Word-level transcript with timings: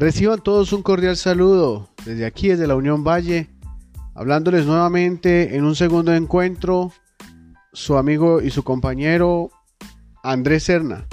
Reciban 0.00 0.40
todos 0.40 0.72
un 0.72 0.82
cordial 0.82 1.14
saludo 1.18 1.90
desde 2.06 2.24
aquí, 2.24 2.48
desde 2.48 2.66
la 2.66 2.74
Unión 2.74 3.04
Valle, 3.04 3.50
hablándoles 4.14 4.64
nuevamente 4.64 5.56
en 5.56 5.64
un 5.64 5.76
segundo 5.76 6.14
encuentro, 6.14 6.90
su 7.74 7.98
amigo 7.98 8.40
y 8.40 8.50
su 8.50 8.64
compañero 8.64 9.50
Andrés 10.22 10.62
Serna. 10.62 11.06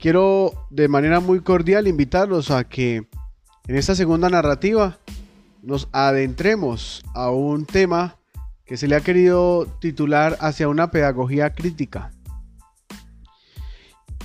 Quiero 0.00 0.68
de 0.70 0.88
manera 0.88 1.20
muy 1.20 1.40
cordial 1.40 1.86
invitarlos 1.86 2.50
a 2.50 2.64
que 2.64 3.08
en 3.66 3.76
esta 3.76 3.94
segunda 3.94 4.30
narrativa 4.30 4.96
nos 5.62 5.90
adentremos 5.92 7.04
a 7.12 7.28
un 7.28 7.66
tema 7.66 8.16
que 8.64 8.78
se 8.78 8.88
le 8.88 8.96
ha 8.96 9.02
querido 9.02 9.66
titular 9.82 10.38
hacia 10.40 10.68
una 10.68 10.90
pedagogía 10.90 11.52
crítica. 11.52 12.13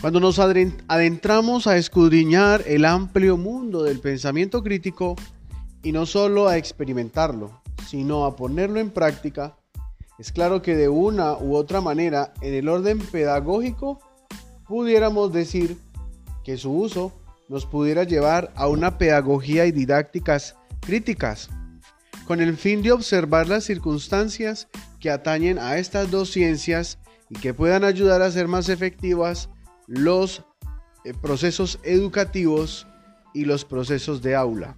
Cuando 0.01 0.21
nos 0.21 0.39
adentramos 0.39 1.67
a 1.67 1.75
escudriñar 1.75 2.63
el 2.65 2.85
amplio 2.85 3.35
mundo 3.35 3.83
del 3.83 3.99
pensamiento 3.99 4.63
crítico 4.63 5.17
y 5.83 5.91
no 5.91 6.05
solo 6.05 6.47
a 6.47 6.55
experimentarlo, 6.55 7.61
sino 7.85 8.23
a 8.23 8.37
ponerlo 8.37 8.79
en 8.79 8.91
práctica, 8.91 9.57
es 10.17 10.31
claro 10.31 10.61
que 10.61 10.77
de 10.77 10.87
una 10.87 11.37
u 11.37 11.53
otra 11.53 11.81
manera, 11.81 12.33
en 12.41 12.53
el 12.53 12.69
orden 12.69 12.99
pedagógico, 12.99 13.99
pudiéramos 14.65 15.33
decir 15.33 15.77
que 16.45 16.55
su 16.55 16.71
uso 16.71 17.11
nos 17.49 17.65
pudiera 17.65 18.05
llevar 18.05 18.53
a 18.55 18.69
una 18.69 18.97
pedagogía 18.97 19.65
y 19.65 19.73
didácticas 19.73 20.55
críticas, 20.79 21.49
con 22.25 22.39
el 22.39 22.55
fin 22.55 22.81
de 22.83 22.93
observar 22.93 23.49
las 23.49 23.65
circunstancias 23.65 24.69
que 25.01 25.09
atañen 25.09 25.59
a 25.59 25.77
estas 25.77 26.09
dos 26.09 26.31
ciencias 26.31 26.99
y 27.29 27.35
que 27.37 27.53
puedan 27.53 27.83
ayudar 27.83 28.21
a 28.21 28.31
ser 28.31 28.47
más 28.47 28.69
efectivas 28.69 29.49
los 29.89 30.43
eh, 31.03 31.13
procesos 31.19 31.79
educativos 31.81 32.85
y 33.33 33.45
los 33.45 33.65
procesos 33.65 34.21
de 34.21 34.35
aula. 34.35 34.77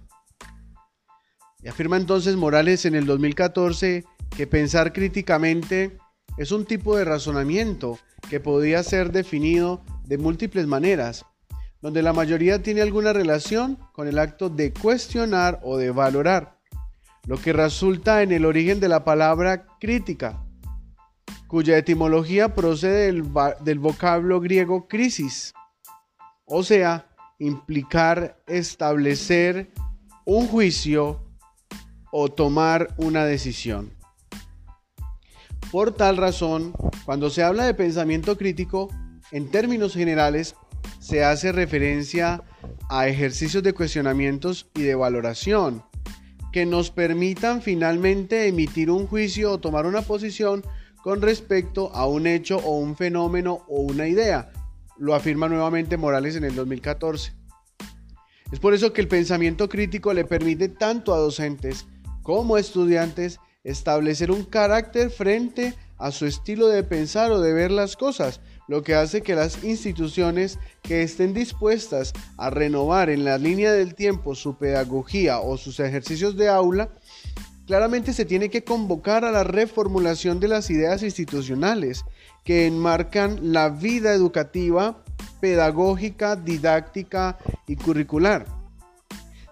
Y 1.62 1.68
afirma 1.68 1.98
entonces 1.98 2.34
Morales 2.34 2.86
en 2.86 2.94
el 2.94 3.04
2014 3.04 4.04
que 4.34 4.46
pensar 4.46 4.94
críticamente 4.94 5.98
es 6.38 6.50
un 6.50 6.64
tipo 6.64 6.96
de 6.96 7.04
razonamiento 7.04 7.98
que 8.30 8.40
podría 8.40 8.82
ser 8.82 9.12
definido 9.12 9.84
de 10.04 10.16
múltiples 10.16 10.66
maneras, 10.66 11.26
donde 11.82 12.00
la 12.00 12.14
mayoría 12.14 12.62
tiene 12.62 12.80
alguna 12.80 13.12
relación 13.12 13.76
con 13.92 14.08
el 14.08 14.18
acto 14.18 14.48
de 14.48 14.72
cuestionar 14.72 15.60
o 15.62 15.76
de 15.76 15.90
valorar, 15.90 16.58
lo 17.26 17.36
que 17.36 17.52
resulta 17.52 18.22
en 18.22 18.32
el 18.32 18.46
origen 18.46 18.80
de 18.80 18.88
la 18.88 19.04
palabra 19.04 19.66
crítica, 19.78 20.42
cuya 21.52 21.76
etimología 21.76 22.54
procede 22.54 23.12
del, 23.12 23.78
vocablo 23.78 24.40
griego 24.40 24.88
crisis, 24.88 25.52
o 26.46 26.62
sea, 26.62 27.10
implicar 27.38 28.42
establecer 28.46 29.70
un 30.24 30.46
juicio 30.46 31.20
o 32.10 32.30
tomar 32.30 32.94
una 32.96 33.26
decisión. 33.26 33.92
Por 35.70 35.92
tal 35.92 36.16
razón, 36.16 36.72
cuando 37.04 37.28
se 37.28 37.42
habla 37.42 37.66
de 37.66 37.74
pensamiento 37.74 38.38
crítico, 38.38 38.88
en 39.30 39.50
términos 39.50 39.92
generales, 39.92 40.54
se 41.00 41.22
hace 41.22 41.52
referencia 41.52 42.44
a 42.88 43.08
ejercicios 43.08 43.62
de 43.62 43.74
cuestionamientos 43.74 44.70
y 44.74 44.84
de 44.84 44.94
valoración 44.94 45.84
que 46.50 46.64
nos 46.64 46.90
permitan 46.90 47.60
finalmente 47.60 48.46
emitir 48.46 48.90
un 48.90 49.06
juicio 49.06 49.52
o 49.52 49.60
tomar 49.60 49.84
una 49.84 50.00
posición 50.00 50.62
con 51.02 51.20
respecto 51.20 51.90
a 51.94 52.06
un 52.06 52.26
hecho 52.26 52.58
o 52.58 52.78
un 52.78 52.96
fenómeno 52.96 53.64
o 53.68 53.80
una 53.80 54.06
idea. 54.06 54.52
Lo 54.96 55.14
afirma 55.14 55.48
nuevamente 55.48 55.96
Morales 55.96 56.36
en 56.36 56.44
el 56.44 56.54
2014. 56.54 57.32
Es 58.52 58.60
por 58.60 58.74
eso 58.74 58.92
que 58.92 59.00
el 59.00 59.08
pensamiento 59.08 59.68
crítico 59.68 60.12
le 60.12 60.24
permite 60.24 60.68
tanto 60.68 61.12
a 61.12 61.18
docentes 61.18 61.86
como 62.22 62.56
a 62.56 62.60
estudiantes 62.60 63.40
establecer 63.64 64.30
un 64.30 64.44
carácter 64.44 65.10
frente 65.10 65.74
a 65.98 66.10
su 66.10 66.26
estilo 66.26 66.68
de 66.68 66.82
pensar 66.82 67.30
o 67.30 67.40
de 67.40 67.52
ver 67.52 67.70
las 67.70 67.96
cosas, 67.96 68.40
lo 68.68 68.82
que 68.82 68.94
hace 68.94 69.22
que 69.22 69.34
las 69.34 69.62
instituciones 69.64 70.58
que 70.82 71.02
estén 71.02 71.32
dispuestas 71.32 72.12
a 72.36 72.50
renovar 72.50 73.08
en 73.08 73.24
la 73.24 73.38
línea 73.38 73.72
del 73.72 73.94
tiempo 73.94 74.34
su 74.34 74.56
pedagogía 74.56 75.40
o 75.40 75.56
sus 75.56 75.80
ejercicios 75.80 76.36
de 76.36 76.48
aula 76.48 76.90
Claramente 77.66 78.12
se 78.12 78.24
tiene 78.24 78.50
que 78.50 78.64
convocar 78.64 79.24
a 79.24 79.30
la 79.30 79.44
reformulación 79.44 80.40
de 80.40 80.48
las 80.48 80.68
ideas 80.68 81.02
institucionales 81.02 82.04
que 82.44 82.66
enmarcan 82.66 83.52
la 83.52 83.68
vida 83.68 84.12
educativa, 84.14 85.04
pedagógica, 85.40 86.34
didáctica 86.34 87.38
y 87.68 87.76
curricular. 87.76 88.46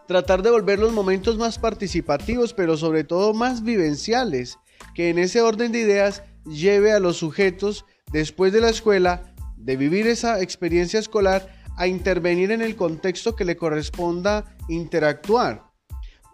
Tratar 0.09 0.43
de 0.43 0.50
volver 0.50 0.81
los 0.81 0.93
momentos 0.93 1.38
más 1.38 1.60
participativos, 1.60 2.53
pero 2.53 2.76
sobre 2.76 3.04
todo 3.04 3.32
más 3.32 3.62
vivenciales, 3.62 4.59
que 4.92 5.10
en 5.10 5.21
ese 5.21 5.41
orden 5.41 5.71
de 5.71 5.81
ideas 5.81 6.25
lleve 6.44 6.91
a 6.91 6.98
los 6.98 7.16
sujetos 7.16 7.84
después 8.10 8.53
de 8.53 8.60
la 8.60 8.71
escuela, 8.71 9.32
de 9.56 9.77
vivir 9.77 10.09
esa 10.09 10.41
experiencia 10.41 10.98
escolar, 10.98 11.48
a 11.77 11.87
intervenir 11.87 12.50
en 12.50 12.60
el 12.60 12.75
contexto 12.75 13.37
que 13.37 13.44
le 13.44 13.56
corresponda 13.56 14.56
interactuar 14.69 15.69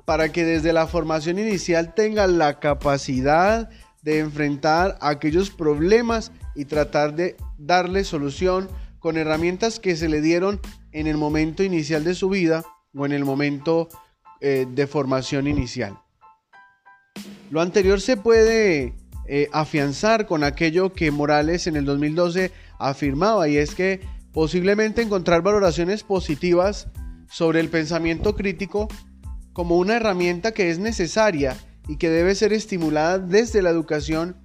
para 0.07 0.33
que 0.33 0.45
desde 0.45 0.73
la 0.73 0.87
formación 0.87 1.39
inicial 1.39 1.93
tengan 1.95 2.39
la 2.39 2.61
capacidad 2.61 3.69
de 4.03 4.21
enfrentar 4.21 4.97
aquellos 5.01 5.51
problemas 5.51 6.33
y 6.55 6.65
tratar 6.65 7.15
de 7.17 7.37
darle 7.59 8.05
solución 8.05 8.69
con 9.01 9.19
herramientas 9.19 9.81
que 9.81 9.97
se 9.97 10.09
le 10.09 10.21
dieron 10.21 10.61
en 10.93 11.09
el 11.09 11.17
momento 11.17 11.65
inicial 11.65 12.05
de 12.05 12.15
su 12.15 12.29
vida 12.29 12.65
o 12.95 13.05
en 13.05 13.13
el 13.13 13.25
momento 13.25 13.89
eh, 14.41 14.67
de 14.71 14.87
formación 14.87 15.49
inicial. 15.49 15.99
Lo 17.51 17.61
anterior 17.61 18.01
se 18.01 18.17
puede 18.17 18.95
eh, 19.27 19.49
afianzar 19.53 20.27
con 20.27 20.45
aquello 20.45 20.93
que 20.93 21.11
Morales 21.11 21.67
en 21.67 21.75
el 21.75 21.85
2012 21.85 22.53
afirmaba 22.79 23.49
y 23.49 23.57
es 23.57 23.75
que 23.75 24.01
posiblemente 24.33 25.03
encontrar 25.03 25.43
valoraciones 25.43 26.05
positivas 26.05 26.89
sobre 27.29 27.59
el 27.59 27.71
pensamiento 27.71 28.37
crítico 28.37 28.87
como 29.57 29.79
una 29.79 29.97
herramienta 29.97 30.53
que 30.53 30.69
es 30.69 30.79
necesaria 30.79 31.57
y 31.89 31.97
que 31.97 32.11
debe 32.11 32.35
ser 32.35 32.53
estimulada 32.53 33.19
desde 33.19 33.63
la 33.63 33.71
educación 33.71 34.37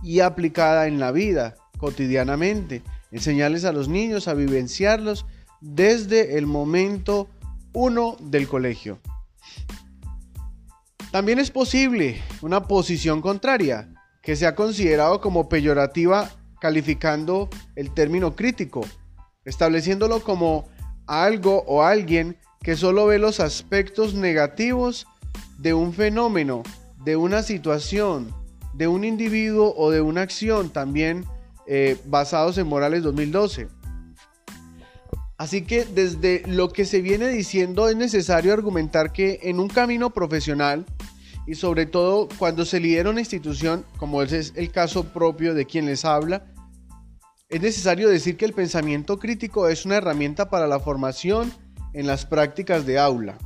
y 0.00 0.20
aplicada 0.20 0.86
en 0.86 1.00
la 1.00 1.10
vida 1.10 1.56
cotidianamente. 1.76 2.84
Enseñarles 3.10 3.64
a 3.64 3.72
los 3.72 3.88
niños 3.88 4.28
a 4.28 4.34
vivenciarlos 4.34 5.26
desde 5.60 6.38
el 6.38 6.46
momento 6.46 7.28
uno 7.72 8.16
del 8.20 8.46
colegio. 8.46 9.00
También 11.10 11.40
es 11.40 11.50
posible 11.50 12.22
una 12.40 12.68
posición 12.68 13.22
contraria, 13.22 13.92
que 14.22 14.36
sea 14.36 14.54
considerado 14.54 15.20
como 15.20 15.48
peyorativa 15.48 16.30
calificando 16.60 17.48
el 17.74 17.92
término 17.92 18.36
crítico, 18.36 18.82
estableciéndolo 19.44 20.22
como 20.22 20.68
algo 21.08 21.64
o 21.66 21.82
alguien 21.82 22.36
que 22.62 22.76
solo 22.76 23.06
ve 23.06 23.18
los 23.18 23.40
aspectos 23.40 24.14
negativos 24.14 25.06
de 25.58 25.72
un 25.72 25.94
fenómeno, 25.94 26.62
de 27.04 27.16
una 27.16 27.42
situación, 27.42 28.34
de 28.74 28.86
un 28.86 29.04
individuo 29.04 29.74
o 29.76 29.90
de 29.90 30.02
una 30.02 30.22
acción, 30.22 30.70
también 30.70 31.24
eh, 31.66 31.96
basados 32.06 32.58
en 32.58 32.66
Morales 32.66 33.02
2012. 33.02 33.68
Así 35.38 35.62
que 35.62 35.86
desde 35.86 36.42
lo 36.46 36.68
que 36.68 36.84
se 36.84 37.00
viene 37.00 37.28
diciendo 37.28 37.88
es 37.88 37.96
necesario 37.96 38.52
argumentar 38.52 39.10
que 39.10 39.40
en 39.44 39.58
un 39.58 39.68
camino 39.68 40.10
profesional 40.10 40.84
y 41.46 41.54
sobre 41.54 41.86
todo 41.86 42.28
cuando 42.38 42.66
se 42.66 42.78
lidera 42.78 43.08
una 43.08 43.20
institución, 43.20 43.86
como 43.96 44.22
es 44.22 44.52
el 44.54 44.70
caso 44.70 45.04
propio 45.14 45.54
de 45.54 45.64
quien 45.64 45.86
les 45.86 46.04
habla, 46.04 46.44
es 47.48 47.62
necesario 47.62 48.10
decir 48.10 48.36
que 48.36 48.44
el 48.44 48.52
pensamiento 48.52 49.18
crítico 49.18 49.66
es 49.68 49.86
una 49.86 49.96
herramienta 49.96 50.50
para 50.50 50.66
la 50.66 50.78
formación 50.78 51.50
en 51.92 52.06
las 52.06 52.26
prácticas 52.26 52.86
de 52.86 52.98
aula. 52.98 53.38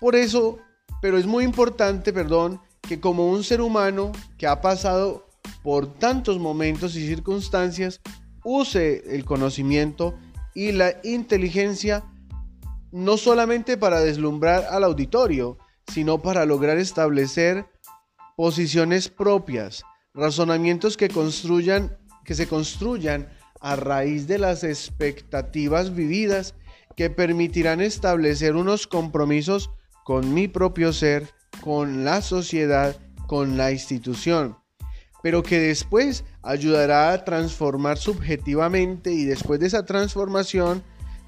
Por 0.00 0.14
eso, 0.14 0.58
pero 1.02 1.18
es 1.18 1.26
muy 1.26 1.44
importante, 1.44 2.12
perdón, 2.12 2.60
que 2.82 3.00
como 3.00 3.30
un 3.30 3.44
ser 3.44 3.60
humano 3.60 4.12
que 4.36 4.46
ha 4.46 4.60
pasado 4.60 5.26
por 5.62 5.92
tantos 5.98 6.38
momentos 6.38 6.94
y 6.96 7.06
circunstancias, 7.06 8.00
use 8.44 9.02
el 9.14 9.24
conocimiento 9.24 10.14
y 10.54 10.72
la 10.72 10.94
inteligencia 11.04 12.04
no 12.90 13.16
solamente 13.16 13.76
para 13.76 14.00
deslumbrar 14.00 14.64
al 14.70 14.84
auditorio, 14.84 15.58
sino 15.92 16.22
para 16.22 16.46
lograr 16.46 16.78
establecer 16.78 17.66
posiciones 18.36 19.08
propias, 19.08 19.82
razonamientos 20.14 20.96
que 20.96 21.08
construyan 21.08 21.98
que 22.28 22.34
se 22.34 22.46
construyan 22.46 23.26
a 23.58 23.74
raíz 23.74 24.26
de 24.26 24.36
las 24.36 24.62
expectativas 24.62 25.94
vividas 25.94 26.54
que 26.98 27.10
permitirán 27.10 27.80
establecer 27.80 28.56
unos 28.56 28.88
compromisos 28.88 29.70
con 30.02 30.34
mi 30.34 30.48
propio 30.48 30.92
ser, 30.92 31.28
con 31.60 32.04
la 32.04 32.22
sociedad, 32.22 32.96
con 33.28 33.56
la 33.56 33.70
institución, 33.70 34.56
pero 35.22 35.44
que 35.44 35.60
después 35.60 36.24
ayudará 36.42 37.12
a 37.12 37.24
transformar 37.24 37.98
subjetivamente 37.98 39.12
y 39.12 39.26
después 39.26 39.60
de 39.60 39.68
esa 39.68 39.84
transformación 39.84 40.82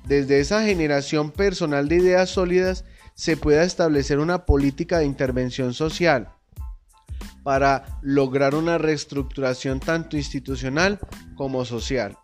desde 0.09 0.41
esa 0.41 0.65
generación 0.65 1.31
personal 1.31 1.89
de 1.89 1.99
ideas 1.99 2.31
sólidas 2.31 2.85
se 3.15 3.37
pueda 3.37 3.63
establecer 3.63 4.19
una 4.19 4.47
política 4.47 4.99
de 4.99 5.05
intervención 5.05 5.73
social 5.73 6.31
para 7.45 8.01
lograr 8.03 8.57
una 8.57 8.77
reestructuración 8.77 9.79
tanto 9.79 10.17
institucional 10.17 10.99
como 11.37 11.65
social. 11.65 12.17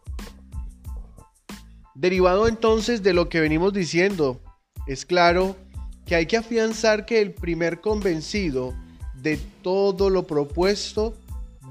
Derivado 1.96 2.46
entonces 2.46 3.02
de 3.02 3.14
lo 3.14 3.31
que 3.31 3.40
venimos 3.40 3.72
diciendo, 3.72 4.38
es 4.87 5.06
claro 5.06 5.56
que 6.04 6.14
hay 6.14 6.26
que 6.26 6.37
afianzar 6.37 7.06
que 7.06 7.22
el 7.22 7.32
primer 7.32 7.81
convencido 7.81 8.75
de 9.14 9.38
todo 9.62 10.10
lo 10.10 10.26
propuesto 10.26 11.14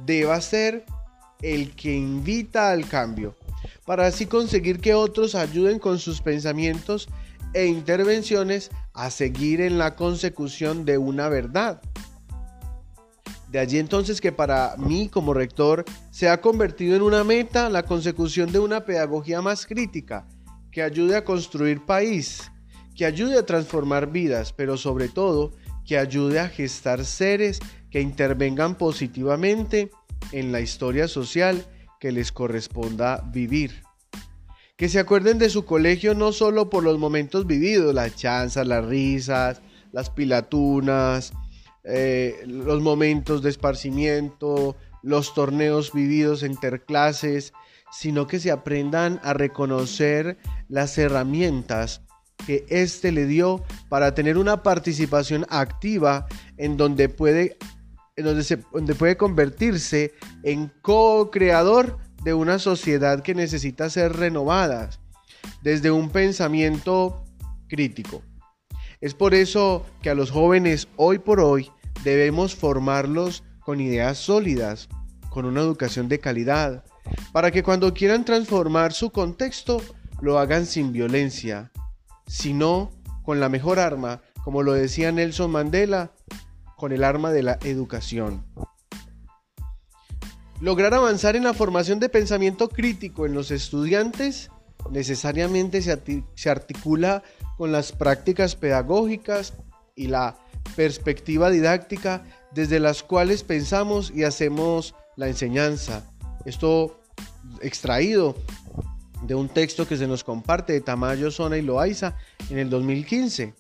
deba 0.03 0.41
ser 0.41 0.83
el 1.43 1.75
que 1.75 1.93
invita 1.93 2.71
al 2.71 2.89
cambio, 2.89 3.35
para 3.85 4.07
así 4.07 4.25
conseguir 4.25 4.79
que 4.79 4.95
otros 4.95 5.35
ayuden 5.35 5.77
con 5.77 5.99
sus 5.99 6.21
pensamientos 6.21 7.07
e 7.53 7.67
intervenciones 7.67 8.71
a 8.93 9.11
seguir 9.11 9.61
en 9.61 9.77
la 9.77 9.95
consecución 9.95 10.85
de 10.85 10.97
una 10.97 11.29
verdad. 11.29 11.83
De 13.55 13.61
allí 13.61 13.79
entonces 13.79 14.19
que 14.19 14.33
para 14.33 14.75
mí 14.77 15.07
como 15.07 15.33
rector 15.33 15.85
se 16.11 16.27
ha 16.27 16.41
convertido 16.41 16.97
en 16.97 17.01
una 17.01 17.23
meta 17.23 17.69
la 17.69 17.83
consecución 17.83 18.51
de 18.51 18.59
una 18.59 18.83
pedagogía 18.83 19.41
más 19.41 19.65
crítica, 19.65 20.27
que 20.73 20.81
ayude 20.81 21.15
a 21.15 21.23
construir 21.23 21.85
país, 21.85 22.51
que 22.97 23.05
ayude 23.05 23.39
a 23.39 23.45
transformar 23.45 24.11
vidas, 24.11 24.51
pero 24.51 24.75
sobre 24.75 25.07
todo 25.07 25.53
que 25.85 25.97
ayude 25.97 26.41
a 26.41 26.49
gestar 26.49 27.05
seres 27.05 27.59
que 27.89 28.01
intervengan 28.01 28.75
positivamente 28.75 29.89
en 30.33 30.51
la 30.51 30.59
historia 30.59 31.07
social 31.07 31.65
que 32.01 32.11
les 32.11 32.33
corresponda 32.33 33.23
vivir. 33.31 33.83
Que 34.75 34.89
se 34.89 34.99
acuerden 34.99 35.37
de 35.39 35.49
su 35.49 35.63
colegio 35.63 36.13
no 36.13 36.33
solo 36.33 36.69
por 36.69 36.83
los 36.83 36.99
momentos 36.99 37.47
vividos, 37.47 37.95
las 37.95 38.17
chanzas, 38.17 38.67
las 38.67 38.83
risas, 38.83 39.61
las 39.93 40.09
pilatunas, 40.09 41.31
eh, 41.87 42.43
los 42.45 42.81
momentos 42.81 43.41
de 43.41 43.49
esparcimiento, 43.49 44.75
los 45.03 45.33
torneos 45.33 45.93
vividos 45.93 46.43
interclases, 46.43 47.53
sino 47.91 48.27
que 48.27 48.39
se 48.39 48.51
aprendan 48.51 49.19
a 49.23 49.33
reconocer 49.33 50.37
las 50.67 50.97
herramientas 50.97 52.01
que 52.45 52.65
éste 52.69 53.11
le 53.11 53.25
dio 53.25 53.63
para 53.87 54.13
tener 54.13 54.37
una 54.37 54.63
participación 54.63 55.45
activa 55.49 56.25
en 56.57 56.75
donde 56.75 57.07
puede, 57.07 57.57
en 58.15 58.25
donde 58.25 58.95
puede 58.95 59.15
convertirse 59.15 60.13
en 60.43 60.71
co-creador 60.81 61.97
de 62.23 62.33
una 62.33 62.59
sociedad 62.59 63.21
que 63.21 63.35
necesita 63.35 63.89
ser 63.89 64.13
renovada 64.13 64.89
desde 65.61 65.91
un 65.91 66.09
pensamiento 66.09 67.23
crítico. 67.67 68.23
Es 69.01 69.13
por 69.13 69.33
eso 69.33 69.85
que 70.01 70.09
a 70.09 70.15
los 70.15 70.31
jóvenes 70.31 70.87
hoy 70.95 71.19
por 71.19 71.39
hoy 71.39 71.69
debemos 72.05 72.55
formarlos 72.55 73.43
con 73.59 73.81
ideas 73.81 74.17
sólidas, 74.17 74.87
con 75.29 75.45
una 75.45 75.59
educación 75.59 76.07
de 76.07 76.19
calidad, 76.19 76.85
para 77.33 77.51
que 77.51 77.63
cuando 77.63 77.93
quieran 77.93 78.23
transformar 78.23 78.93
su 78.93 79.09
contexto 79.09 79.81
lo 80.21 80.39
hagan 80.39 80.65
sin 80.65 80.93
violencia, 80.93 81.71
sino 82.27 82.91
con 83.23 83.39
la 83.39 83.49
mejor 83.49 83.79
arma, 83.79 84.21
como 84.43 84.63
lo 84.63 84.73
decía 84.73 85.11
Nelson 85.11 85.51
Mandela, 85.51 86.11
con 86.77 86.91
el 86.91 87.03
arma 87.03 87.31
de 87.31 87.43
la 87.43 87.57
educación. 87.63 88.45
Lograr 90.61 90.93
avanzar 90.93 91.35
en 91.35 91.43
la 91.43 91.53
formación 91.53 91.99
de 91.99 92.07
pensamiento 92.07 92.69
crítico 92.69 93.25
en 93.25 93.33
los 93.33 93.51
estudiantes 93.51 94.49
necesariamente 94.89 95.81
se, 95.81 96.49
articula 96.49 97.23
con 97.57 97.71
las 97.71 97.91
prácticas 97.91 98.55
pedagógicas 98.55 99.53
y 99.95 100.07
la 100.07 100.37
perspectiva 100.75 101.49
didáctica 101.49 102.23
desde 102.53 102.79
las 102.79 103.03
cuales 103.03 103.43
pensamos 103.43 104.11
y 104.13 104.23
hacemos 104.23 104.95
la 105.15 105.27
enseñanza. 105.27 106.03
Esto 106.45 107.01
extraído 107.61 108.35
de 109.23 109.35
un 109.35 109.49
texto 109.49 109.87
que 109.87 109.97
se 109.97 110.07
nos 110.07 110.23
comparte 110.23 110.73
de 110.73 110.81
Tamayo, 110.81 111.31
Zona 111.31 111.57
y 111.57 111.61
Loaiza 111.61 112.15
en 112.49 112.59
el 112.59 112.69
2015. 112.69 113.55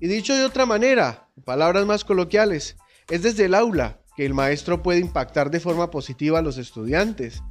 Y 0.00 0.06
dicho 0.06 0.34
de 0.34 0.44
otra 0.44 0.66
manera, 0.66 1.28
palabras 1.44 1.86
más 1.86 2.04
coloquiales, 2.04 2.76
es 3.08 3.22
desde 3.22 3.44
el 3.44 3.54
aula 3.54 4.00
que 4.16 4.26
el 4.26 4.34
maestro 4.34 4.82
puede 4.82 5.00
impactar 5.00 5.50
de 5.50 5.60
forma 5.60 5.90
positiva 5.90 6.38
a 6.38 6.42
los 6.42 6.58
estudiantes, 6.58 7.42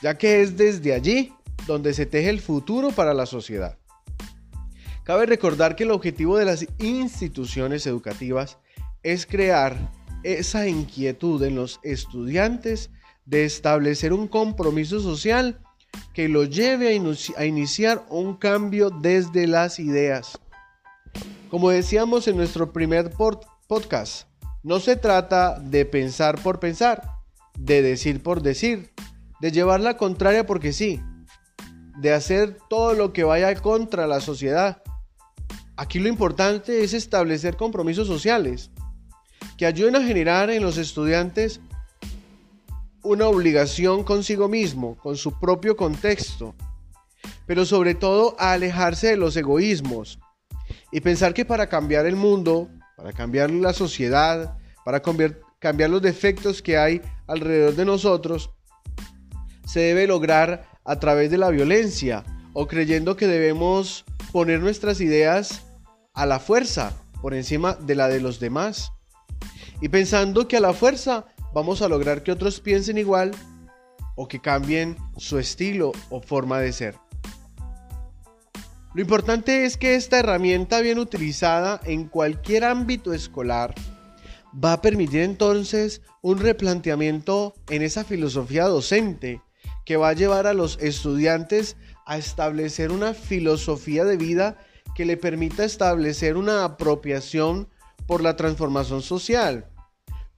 ya 0.00 0.16
que 0.16 0.42
es 0.42 0.56
desde 0.56 0.94
allí 0.94 1.32
donde 1.66 1.92
se 1.92 2.06
teje 2.06 2.30
el 2.30 2.40
futuro 2.40 2.90
para 2.90 3.14
la 3.14 3.26
sociedad. 3.26 3.79
Cabe 5.10 5.26
recordar 5.26 5.74
que 5.74 5.82
el 5.82 5.90
objetivo 5.90 6.38
de 6.38 6.44
las 6.44 6.64
instituciones 6.78 7.84
educativas 7.84 8.58
es 9.02 9.26
crear 9.26 9.90
esa 10.22 10.68
inquietud 10.68 11.42
en 11.42 11.56
los 11.56 11.80
estudiantes 11.82 12.90
de 13.24 13.44
establecer 13.44 14.12
un 14.12 14.28
compromiso 14.28 15.00
social 15.00 15.58
que 16.14 16.28
lo 16.28 16.44
lleve 16.44 16.96
a, 17.36 17.44
iniciar 17.44 18.06
un 18.08 18.36
cambio 18.36 18.90
desde 18.90 19.48
las 19.48 19.80
ideas. 19.80 20.38
Como 21.50 21.70
decíamos 21.70 22.28
en 22.28 22.36
nuestro 22.36 22.72
primer 22.72 23.10
podcast, 23.66 24.28
no 24.62 24.78
se 24.78 24.94
trata 24.94 25.58
de 25.58 25.86
pensar 25.86 26.40
por 26.40 26.60
pensar, 26.60 27.02
de 27.58 27.82
decir 27.82 28.22
por 28.22 28.42
decir, 28.42 28.92
de 29.40 29.50
llevar 29.50 29.80
la 29.80 29.96
contraria 29.96 30.46
porque 30.46 30.72
sí, 30.72 31.00
de 31.98 32.12
hacer 32.12 32.58
todo 32.68 32.94
lo 32.94 33.12
que 33.12 33.24
vaya 33.24 33.52
contra 33.56 34.06
la 34.06 34.20
sociedad. 34.20 34.80
Aquí 35.80 35.98
lo 35.98 36.10
importante 36.10 36.84
es 36.84 36.92
establecer 36.92 37.56
compromisos 37.56 38.06
sociales 38.06 38.70
que 39.56 39.64
ayuden 39.64 39.96
a 39.96 40.02
generar 40.02 40.50
en 40.50 40.62
los 40.62 40.76
estudiantes 40.76 41.58
una 43.02 43.26
obligación 43.28 44.04
consigo 44.04 44.46
mismo, 44.46 44.98
con 44.98 45.16
su 45.16 45.40
propio 45.40 45.78
contexto, 45.78 46.54
pero 47.46 47.64
sobre 47.64 47.94
todo 47.94 48.36
a 48.38 48.52
alejarse 48.52 49.06
de 49.06 49.16
los 49.16 49.34
egoísmos 49.38 50.18
y 50.92 51.00
pensar 51.00 51.32
que 51.32 51.46
para 51.46 51.66
cambiar 51.66 52.04
el 52.04 52.14
mundo, 52.14 52.68
para 52.94 53.14
cambiar 53.14 53.50
la 53.50 53.72
sociedad, 53.72 54.58
para 54.84 55.00
cambiar 55.00 55.88
los 55.88 56.02
defectos 56.02 56.60
que 56.60 56.76
hay 56.76 57.00
alrededor 57.26 57.74
de 57.74 57.86
nosotros, 57.86 58.50
se 59.64 59.80
debe 59.80 60.06
lograr 60.06 60.68
a 60.84 61.00
través 61.00 61.30
de 61.30 61.38
la 61.38 61.48
violencia 61.48 62.22
o 62.52 62.66
creyendo 62.66 63.16
que 63.16 63.26
debemos 63.26 64.04
poner 64.30 64.60
nuestras 64.60 65.00
ideas 65.00 65.64
a 66.14 66.26
la 66.26 66.38
fuerza 66.38 66.92
por 67.20 67.34
encima 67.34 67.74
de 67.74 67.94
la 67.94 68.08
de 68.08 68.20
los 68.20 68.40
demás. 68.40 68.92
Y 69.80 69.88
pensando 69.88 70.48
que 70.48 70.56
a 70.56 70.60
la 70.60 70.72
fuerza 70.72 71.26
vamos 71.54 71.82
a 71.82 71.88
lograr 71.88 72.22
que 72.22 72.32
otros 72.32 72.60
piensen 72.60 72.98
igual 72.98 73.32
o 74.16 74.28
que 74.28 74.40
cambien 74.40 74.96
su 75.16 75.38
estilo 75.38 75.92
o 76.10 76.20
forma 76.20 76.60
de 76.60 76.72
ser. 76.72 76.96
Lo 78.92 79.02
importante 79.02 79.64
es 79.64 79.76
que 79.76 79.94
esta 79.94 80.18
herramienta 80.18 80.80
bien 80.80 80.98
utilizada 80.98 81.80
en 81.84 82.08
cualquier 82.08 82.64
ámbito 82.64 83.12
escolar 83.12 83.74
va 84.52 84.72
a 84.72 84.82
permitir 84.82 85.20
entonces 85.20 86.02
un 86.22 86.38
replanteamiento 86.38 87.54
en 87.68 87.82
esa 87.82 88.02
filosofía 88.02 88.64
docente 88.64 89.40
que 89.86 89.96
va 89.96 90.08
a 90.08 90.14
llevar 90.14 90.48
a 90.48 90.54
los 90.54 90.76
estudiantes 90.80 91.76
a 92.04 92.18
establecer 92.18 92.90
una 92.90 93.14
filosofía 93.14 94.04
de 94.04 94.16
vida 94.16 94.58
que 95.00 95.06
le 95.06 95.16
permita 95.16 95.64
establecer 95.64 96.36
una 96.36 96.62
apropiación 96.62 97.68
por 98.06 98.22
la 98.22 98.36
transformación 98.36 99.00
social, 99.00 99.64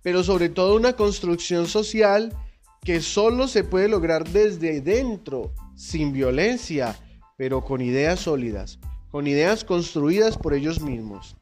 pero 0.02 0.22
sobre 0.22 0.50
todo 0.50 0.76
una 0.76 0.92
construcción 0.92 1.66
social 1.66 2.32
que 2.84 3.00
solo 3.00 3.48
se 3.48 3.64
puede 3.64 3.88
lograr 3.88 4.22
desde 4.28 4.80
dentro, 4.80 5.52
sin 5.74 6.12
violencia, 6.12 6.96
pero 7.36 7.64
con 7.64 7.80
ideas 7.80 8.20
sólidas, 8.20 8.78
con 9.10 9.26
ideas 9.26 9.64
construidas 9.64 10.38
por 10.38 10.54
ellos 10.54 10.80
mismos. 10.80 11.34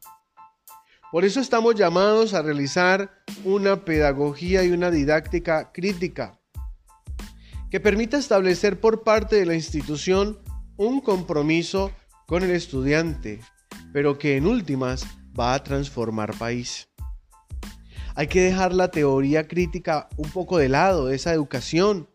Por 1.11 1.23
eso 1.23 1.39
estamos 1.39 1.75
llamados 1.75 2.33
a 2.33 2.41
realizar 2.41 3.21
una 3.45 3.85
pedagogía 3.85 4.63
y 4.63 4.71
una 4.71 4.89
didáctica 4.89 5.71
crítica 5.71 6.39
que 7.69 7.79
permita 7.79 8.17
establecer 8.17 8.79
por 8.79 9.03
parte 9.03 9.35
de 9.35 9.45
la 9.45 9.53
institución 9.53 10.39
un 10.75 11.01
compromiso 11.01 11.91
con 12.31 12.43
el 12.43 12.51
estudiante, 12.51 13.41
pero 13.91 14.17
que 14.17 14.37
en 14.37 14.47
últimas 14.47 15.05
va 15.37 15.53
a 15.53 15.61
transformar 15.65 16.33
país. 16.37 16.87
Hay 18.15 18.27
que 18.27 18.41
dejar 18.41 18.73
la 18.73 18.89
teoría 18.89 19.49
crítica 19.49 20.07
un 20.15 20.29
poco 20.29 20.57
de 20.57 20.69
lado, 20.69 21.09
esa 21.09 21.33
educación. 21.33 22.07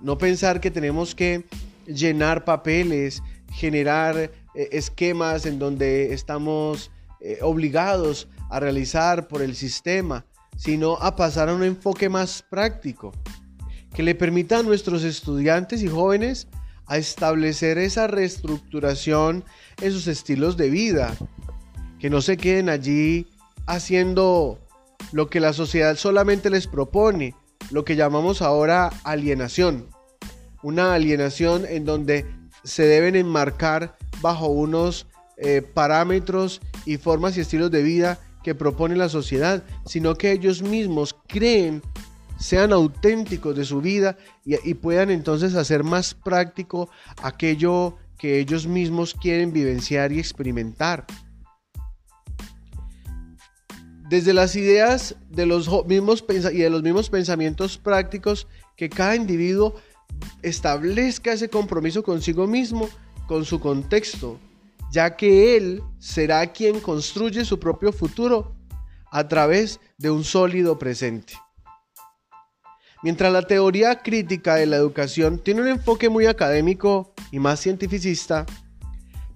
No 0.00 0.16
pensar 0.16 0.62
que 0.62 0.70
tenemos 0.70 1.14
que 1.14 1.44
llenar 1.86 2.46
papeles, 2.46 3.22
generar 3.52 4.16
eh, 4.16 4.30
esquemas 4.72 5.44
en 5.44 5.58
donde 5.58 6.14
estamos 6.14 6.90
eh, 7.20 7.40
obligados 7.42 8.26
a 8.48 8.60
realizar 8.60 9.28
por 9.28 9.42
el 9.42 9.54
sistema, 9.54 10.24
sino 10.56 10.94
a 10.94 11.14
pasar 11.14 11.50
a 11.50 11.54
un 11.54 11.62
enfoque 11.62 12.08
más 12.08 12.42
práctico, 12.48 13.12
que 13.94 14.02
le 14.02 14.14
permita 14.14 14.60
a 14.60 14.62
nuestros 14.62 15.04
estudiantes 15.04 15.82
y 15.82 15.88
jóvenes 15.88 16.48
a 16.88 16.96
establecer 16.96 17.78
esa 17.78 18.06
reestructuración 18.06 19.44
en 19.80 19.92
sus 19.92 20.06
estilos 20.06 20.56
de 20.56 20.70
vida, 20.70 21.16
que 21.98 22.10
no 22.10 22.20
se 22.20 22.36
queden 22.36 22.68
allí 22.68 23.26
haciendo 23.66 24.58
lo 25.12 25.28
que 25.28 25.40
la 25.40 25.52
sociedad 25.52 25.96
solamente 25.96 26.50
les 26.50 26.66
propone, 26.66 27.34
lo 27.70 27.84
que 27.84 27.96
llamamos 27.96 28.42
ahora 28.42 28.90
alienación. 29.04 29.86
Una 30.62 30.94
alienación 30.94 31.64
en 31.68 31.84
donde 31.84 32.26
se 32.64 32.84
deben 32.84 33.16
enmarcar 33.16 33.96
bajo 34.20 34.48
unos 34.48 35.06
eh, 35.36 35.62
parámetros 35.62 36.60
y 36.84 36.96
formas 36.96 37.36
y 37.36 37.40
estilos 37.40 37.70
de 37.70 37.82
vida 37.82 38.18
que 38.42 38.54
propone 38.54 38.96
la 38.96 39.08
sociedad, 39.08 39.62
sino 39.86 40.16
que 40.16 40.32
ellos 40.32 40.62
mismos 40.62 41.14
creen, 41.26 41.82
sean 42.38 42.72
auténticos 42.72 43.56
de 43.56 43.64
su 43.64 43.80
vida 43.80 44.16
y, 44.44 44.74
puedan 44.74 45.10
entonces 45.10 45.54
hacer 45.54 45.84
más 45.84 46.14
práctico 46.14 46.88
aquello 47.22 47.96
que 48.16 48.38
ellos 48.38 48.66
mismos 48.66 49.14
quieren 49.14 49.52
vivenciar 49.52 50.12
y 50.12 50.18
experimentar. 50.18 51.06
Desde 54.08 54.32
las 54.32 54.56
ideas 54.56 55.16
de 55.28 55.44
los 55.44 55.68
mismos 55.86 56.24
y 56.30 56.58
de 56.58 56.70
los 56.70 56.82
mismos 56.82 57.10
pensamientos 57.10 57.76
prácticos 57.76 58.46
que 58.76 58.88
cada 58.88 59.16
individuo 59.16 59.74
establezca 60.42 61.32
ese 61.32 61.50
compromiso 61.50 62.02
consigo 62.02 62.46
mismo, 62.46 62.88
con 63.26 63.44
su 63.44 63.60
contexto, 63.60 64.38
ya 64.90 65.14
que 65.14 65.56
él 65.56 65.82
será 65.98 66.46
quien 66.52 66.80
construye 66.80 67.44
su 67.44 67.60
propio 67.60 67.92
futuro 67.92 68.56
a 69.10 69.28
través 69.28 69.80
de 69.98 70.10
un 70.10 70.24
sólido 70.24 70.78
presente. 70.78 71.34
Mientras 73.02 73.32
la 73.32 73.42
teoría 73.42 74.02
crítica 74.02 74.56
de 74.56 74.66
la 74.66 74.76
educación 74.76 75.38
tiene 75.38 75.62
un 75.62 75.68
enfoque 75.68 76.08
muy 76.08 76.26
académico 76.26 77.14
y 77.30 77.38
más 77.38 77.60
cientificista, 77.60 78.44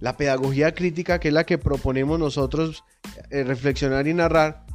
la 0.01 0.17
pedagogía 0.17 0.73
crítica, 0.73 1.19
que 1.19 1.29
es 1.29 1.33
la 1.33 1.45
que 1.45 1.57
proponemos 1.57 2.19
nosotros 2.19 2.83
eh, 3.29 3.43
reflexionar 3.43 4.05
y 4.05 4.13
narrar, 4.13 4.65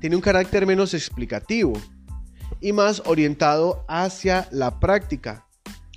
tiene 0.00 0.16
un 0.16 0.22
carácter 0.22 0.66
menos 0.66 0.92
explicativo 0.92 1.72
y 2.60 2.72
más 2.72 3.02
orientado 3.06 3.84
hacia 3.88 4.48
la 4.50 4.80
práctica, 4.80 5.46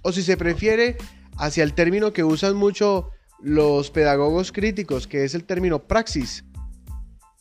o 0.04 0.12
si 0.12 0.22
se 0.22 0.38
prefiere, 0.38 0.98
hacia 1.38 1.64
el 1.64 1.74
término 1.74 2.14
que 2.14 2.24
usan 2.24 2.56
mucho 2.56 3.10
los 3.42 3.90
pedagogos 3.90 4.52
críticos, 4.52 5.08
que 5.08 5.24
es 5.24 5.34
el 5.34 5.46
término 5.46 5.88
praxis. 5.88 6.46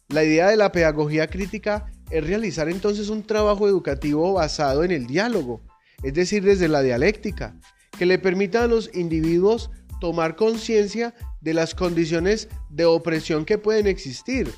La 0.08 0.24
idea 0.24 0.48
de 0.48 0.56
la 0.56 0.72
pedagogía 0.72 1.26
crítica 1.26 1.92
es 2.10 2.26
realizar 2.26 2.68
entonces 2.68 3.08
un 3.08 3.22
trabajo 3.22 3.68
educativo 3.68 4.32
basado 4.34 4.84
en 4.84 4.90
el 4.90 5.06
diálogo, 5.06 5.62
es 6.02 6.14
decir, 6.14 6.44
desde 6.44 6.68
la 6.68 6.82
dialéctica, 6.82 7.58
que 7.98 8.06
le 8.06 8.18
permita 8.18 8.64
a 8.64 8.66
los 8.66 8.90
individuos 8.94 9.70
tomar 10.00 10.36
conciencia 10.36 11.14
de 11.40 11.54
las 11.54 11.74
condiciones 11.74 12.48
de 12.70 12.84
opresión 12.84 13.44
que 13.44 13.58
pueden 13.58 13.86
existir, 13.86 14.52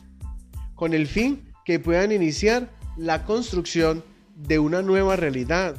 con 0.74 0.94
el 0.94 1.06
fin 1.06 1.52
que 1.64 1.78
puedan 1.78 2.12
iniciar 2.12 2.70
la 2.96 3.24
construcción 3.24 4.02
de 4.34 4.58
una 4.58 4.82
nueva 4.82 5.16
realidad, 5.16 5.76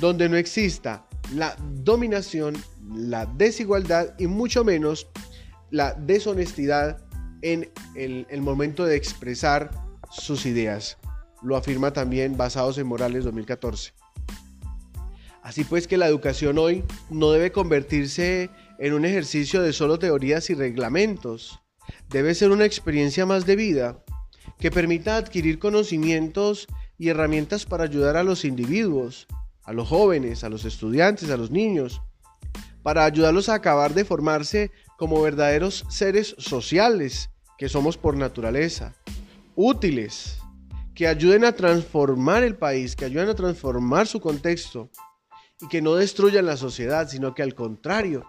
donde 0.00 0.28
no 0.28 0.36
exista 0.36 1.06
la 1.34 1.56
dominación 1.82 2.56
la 2.92 3.26
desigualdad 3.26 4.14
y 4.18 4.26
mucho 4.26 4.64
menos 4.64 5.06
la 5.70 5.94
deshonestidad 5.94 6.98
en 7.42 7.70
el, 7.94 8.42
momento 8.42 8.84
de 8.84 8.96
expresar 8.96 9.70
sus 10.10 10.46
ideas. 10.46 10.98
Lo 11.42 11.56
afirma 11.56 11.92
también 11.92 12.36
Basados 12.36 12.78
en 12.78 12.86
Morales 12.86 13.24
2014. 13.24 13.92
Así 15.42 15.64
pues 15.64 15.86
que 15.86 15.96
la 15.96 16.06
educación 16.06 16.58
hoy 16.58 16.84
no 17.08 17.30
debe 17.30 17.50
convertirse 17.50 18.50
en 18.78 18.92
un 18.92 19.04
ejercicio 19.04 19.62
de 19.62 19.72
solo 19.72 19.98
teorías 19.98 20.50
y 20.50 20.54
reglamentos. 20.54 21.60
Debe 22.08 22.34
ser 22.34 22.50
una 22.50 22.66
experiencia 22.66 23.24
más 23.24 23.46
de 23.46 23.56
vida 23.56 24.04
que 24.58 24.70
permita 24.70 25.16
adquirir 25.16 25.58
conocimientos 25.58 26.66
y 26.98 27.08
herramientas 27.08 27.64
para 27.64 27.84
ayudar 27.84 28.16
a 28.16 28.22
los 28.22 28.44
individuos, 28.44 29.26
a 29.64 29.72
los 29.72 29.88
jóvenes, 29.88 30.44
a 30.44 30.50
los 30.50 30.66
estudiantes, 30.66 31.30
a 31.30 31.36
los 31.38 31.50
niños, 31.50 32.02
para 32.82 33.04
ayudarlos 33.04 33.48
a 33.48 33.54
acabar 33.54 33.94
de 33.94 34.04
formarse 34.04 34.70
como 34.98 35.22
verdaderos 35.22 35.86
seres 35.88 36.34
sociales 36.38 37.30
que 37.56 37.68
somos 37.68 37.96
por 37.96 38.16
naturaleza, 38.16 38.94
útiles, 39.60 40.38
que 40.94 41.06
ayuden 41.06 41.44
a 41.44 41.52
transformar 41.52 42.42
el 42.44 42.56
país, 42.56 42.96
que 42.96 43.04
ayuden 43.04 43.28
a 43.28 43.34
transformar 43.34 44.06
su 44.06 44.20
contexto 44.20 44.90
y 45.60 45.68
que 45.68 45.82
no 45.82 45.94
destruyan 45.94 46.46
la 46.46 46.56
sociedad, 46.56 47.08
sino 47.08 47.34
que 47.34 47.42
al 47.42 47.54
contrario, 47.54 48.24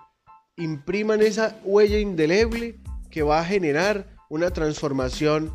impriman 0.58 1.22
esa 1.22 1.58
huella 1.64 2.00
indeleble 2.00 2.80
que 3.10 3.24
va 3.24 3.40
a 3.40 3.46
generar 3.46 4.08
una 4.30 4.52
transformación 4.52 5.54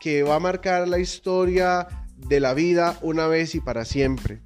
que 0.00 0.24
va 0.24 0.36
a 0.36 0.40
marcar 0.40 0.88
la 0.88 0.98
historia 0.98 1.86
de 2.16 2.40
la 2.40 2.52
vida 2.52 2.98
una 3.00 3.26
vez 3.26 3.54
y 3.54 3.60
para 3.60 3.84
siempre. 3.84 4.42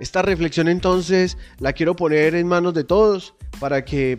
Esta 0.00 0.22
reflexión 0.22 0.68
entonces 0.68 1.36
la 1.58 1.72
quiero 1.72 1.96
poner 1.96 2.34
en 2.34 2.46
manos 2.46 2.72
de 2.72 2.84
todos 2.84 3.34
para 3.60 3.84
que 3.84 4.18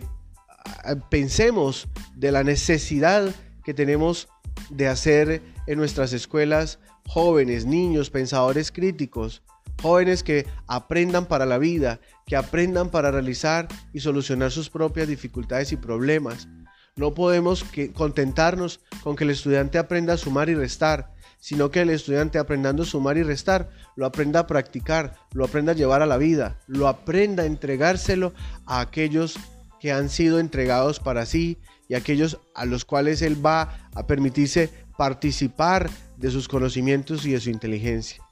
ah, 0.84 0.94
pensemos 1.10 1.88
de 2.14 2.30
la 2.32 2.44
necesidad 2.44 3.34
que 3.70 3.74
tenemos 3.74 4.26
de 4.68 4.88
hacer 4.88 5.42
en 5.68 5.78
nuestras 5.78 6.12
escuelas 6.12 6.80
jóvenes, 7.06 7.66
niños, 7.66 8.10
pensadores 8.10 8.72
críticos, 8.72 9.44
jóvenes 9.80 10.24
que 10.24 10.44
aprendan 10.66 11.26
para 11.26 11.46
la 11.46 11.56
vida, 11.56 12.00
que 12.26 12.34
aprendan 12.34 12.90
para 12.90 13.12
realizar 13.12 13.68
y 13.92 14.00
solucionar 14.00 14.50
sus 14.50 14.70
propias 14.70 15.06
dificultades 15.06 15.70
y 15.70 15.76
problemas. 15.76 16.48
No 16.96 17.14
podemos 17.14 17.64
contentarnos 17.94 18.80
con 19.04 19.14
que 19.14 19.22
el 19.22 19.30
estudiante 19.30 19.78
aprenda 19.78 20.14
a 20.14 20.18
sumar 20.18 20.48
y 20.48 20.56
restar, 20.56 21.14
sino 21.38 21.70
que 21.70 21.82
el 21.82 21.90
estudiante 21.90 22.40
aprendiendo 22.40 22.82
a 22.82 22.86
sumar 22.86 23.18
y 23.18 23.22
restar, 23.22 23.70
lo 23.94 24.04
aprenda 24.04 24.40
a 24.40 24.46
practicar, 24.48 25.14
lo 25.32 25.44
aprenda 25.44 25.70
a 25.70 25.76
llevar 25.76 26.02
a 26.02 26.06
la 26.06 26.16
vida, 26.16 26.58
lo 26.66 26.88
aprenda 26.88 27.44
a 27.44 27.46
entregárselo 27.46 28.32
a 28.66 28.80
aquellos 28.80 29.38
que 29.78 29.92
han 29.92 30.08
sido 30.08 30.40
entregados 30.40 30.98
para 30.98 31.24
sí 31.24 31.56
y 31.90 31.96
aquellos 31.96 32.38
a 32.54 32.66
los 32.66 32.84
cuales 32.84 33.20
él 33.20 33.44
va 33.44 33.90
a 33.96 34.06
permitirse 34.06 34.70
participar 34.96 35.90
de 36.16 36.30
sus 36.30 36.46
conocimientos 36.46 37.26
y 37.26 37.32
de 37.32 37.40
su 37.40 37.50
inteligencia. 37.50 38.22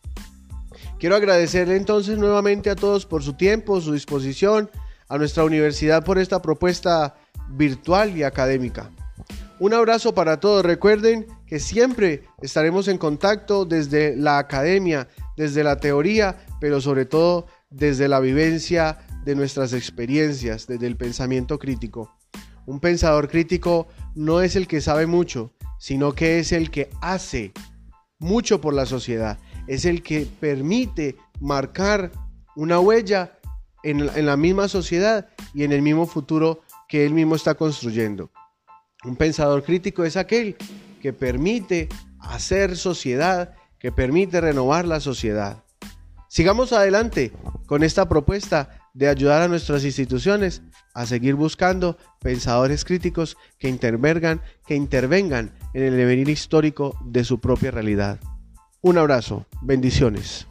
Quiero 1.01 1.17
agradecerle 1.17 1.75
entonces 1.75 2.19
nuevamente 2.19 2.71
a 2.71 2.77
todos 2.77 3.05
por 3.05 3.25
su 3.25 3.33
tiempo, 3.33 3.81
su 3.81 3.93
disposición, 3.93 4.71
a 5.09 5.19
nuestra 5.19 5.43
universidad 5.43 6.05
por 6.05 6.19
esta 6.19 6.41
propuesta 6.41 7.17
virtual 7.49 8.17
y 8.17 8.23
académica. 8.23 8.93
Un 9.59 9.75
abrazo 9.75 10.15
para 10.15 10.39
todos. 10.39 10.65
Recuerden 10.65 11.27
que 11.45 11.59
siempre 11.59 12.23
estaremos 12.41 12.87
en 12.87 12.97
contacto 12.97 13.65
desde 13.65 14.15
la 14.15 14.39
academia, 14.39 15.09
desde 15.37 15.65
la 15.65 15.79
teoría, 15.79 16.47
pero 16.61 16.81
sobre 16.81 17.07
todo 17.07 17.47
desde 17.71 18.07
la 18.07 18.21
vivencia 18.21 18.99
de 19.25 19.35
nuestras 19.35 19.73
experiencias, 19.73 20.69
desde 20.69 20.87
el 20.87 20.97
pensamiento 20.97 21.59
crítico. 21.59 22.18
Un 22.69 22.81
pensador 22.81 23.31
crítico 23.31 23.89
no 24.15 24.43
es 24.43 24.55
el 24.55 24.69
que 24.69 24.83
sabe 24.83 25.07
mucho, 25.07 25.55
sino 25.79 26.15
que 26.15 26.39
es 26.39 26.53
el 26.53 26.71
que 26.71 26.91
hace 27.01 27.55
mucho 28.19 28.61
por 28.61 28.75
la 28.75 28.85
sociedad, 28.85 29.39
es 29.67 29.87
el 29.87 30.03
que 30.03 30.29
permite 30.39 31.17
marcar 31.41 32.13
una 32.57 32.79
huella 32.79 33.39
en, 33.83 34.27
la 34.27 34.37
misma 34.37 34.69
sociedad 34.69 35.31
y 35.55 35.65
en 35.65 35.73
el 35.73 35.81
mismo 35.81 36.07
futuro 36.07 36.61
que 36.91 37.07
él 37.07 37.15
mismo 37.15 37.37
está 37.37 37.55
construyendo. 37.55 38.31
Un 39.03 39.17
pensador 39.17 39.63
crítico 39.63 40.05
es 40.05 40.19
aquel 40.19 40.55
que 41.01 41.15
permite 41.15 41.89
hacer 42.21 42.77
sociedad, 42.77 43.55
que 43.79 43.93
permite 43.93 44.43
renovar 44.43 44.85
la 44.85 45.01
sociedad. 45.01 45.65
Sigamos 46.29 46.75
adelante 46.75 47.33
con 47.65 47.83
esta 47.83 48.11
propuesta 48.11 48.78
de 48.95 49.09
ayudar 49.09 49.43
a 49.43 49.49
nuestras 49.49 49.85
instituciones 49.85 50.63
a 50.95 51.07
seguir 51.07 51.35
buscando 51.35 51.97
pensadores 52.21 52.85
críticos 52.85 53.37
que 53.59 53.69
intervengan, 53.69 54.41
que 54.67 54.75
intervengan 54.75 55.53
en 55.75 55.83
el 55.83 55.97
devenir 55.97 56.29
histórico 56.29 56.99
de 57.05 57.25
su 57.25 57.41
propia 57.41 57.71
realidad. 57.71 58.19
Un 58.81 58.99
abrazo, 58.99 59.47
bendiciones. 59.63 60.47